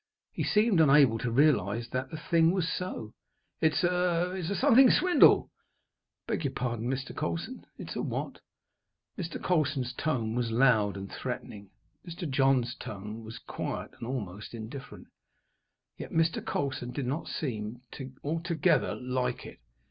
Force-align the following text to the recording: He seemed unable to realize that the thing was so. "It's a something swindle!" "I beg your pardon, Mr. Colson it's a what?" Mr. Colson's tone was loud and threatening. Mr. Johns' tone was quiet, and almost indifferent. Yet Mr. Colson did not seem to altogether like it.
He 0.31 0.41
seemed 0.43 0.81
unable 0.81 1.19
to 1.19 1.29
realize 1.29 1.89
that 1.89 2.09
the 2.09 2.17
thing 2.17 2.49
was 2.49 2.67
so. 2.67 3.13
"It's 3.59 3.83
a 3.83 4.55
something 4.55 4.89
swindle!" 4.89 5.51
"I 6.27 6.31
beg 6.33 6.43
your 6.43 6.53
pardon, 6.53 6.89
Mr. 6.89 7.15
Colson 7.15 7.67
it's 7.77 7.95
a 7.95 8.01
what?" 8.01 8.39
Mr. 9.15 9.39
Colson's 9.39 9.93
tone 9.93 10.33
was 10.33 10.49
loud 10.49 10.97
and 10.97 11.11
threatening. 11.11 11.69
Mr. 12.03 12.27
Johns' 12.27 12.73
tone 12.73 13.23
was 13.23 13.37
quiet, 13.37 13.91
and 13.99 14.07
almost 14.07 14.55
indifferent. 14.55 15.05
Yet 15.99 16.09
Mr. 16.09 16.43
Colson 16.43 16.89
did 16.91 17.05
not 17.05 17.27
seem 17.27 17.81
to 17.91 18.11
altogether 18.23 18.95
like 18.95 19.45
it. 19.45 19.59